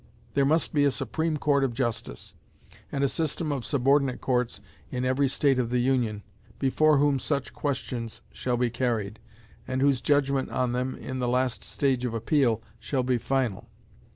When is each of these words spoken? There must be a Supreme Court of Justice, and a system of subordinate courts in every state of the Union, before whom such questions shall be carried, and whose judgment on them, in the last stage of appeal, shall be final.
There 0.33 0.45
must 0.45 0.73
be 0.73 0.83
a 0.83 0.89
Supreme 0.89 1.37
Court 1.37 1.63
of 1.63 1.75
Justice, 1.75 2.33
and 2.91 3.03
a 3.03 3.07
system 3.07 3.51
of 3.51 3.63
subordinate 3.63 4.19
courts 4.19 4.59
in 4.89 5.05
every 5.05 5.27
state 5.27 5.59
of 5.59 5.69
the 5.69 5.77
Union, 5.77 6.23
before 6.57 6.97
whom 6.97 7.19
such 7.19 7.53
questions 7.53 8.21
shall 8.33 8.57
be 8.57 8.71
carried, 8.71 9.19
and 9.67 9.79
whose 9.79 10.01
judgment 10.01 10.49
on 10.49 10.71
them, 10.71 10.95
in 10.95 11.19
the 11.19 11.27
last 11.29 11.63
stage 11.63 12.03
of 12.03 12.15
appeal, 12.15 12.63
shall 12.79 13.03
be 13.03 13.19
final. 13.19 13.69